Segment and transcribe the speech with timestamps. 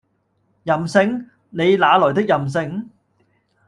[0.63, 1.29] 任性？
[1.51, 2.89] 你那來的任性？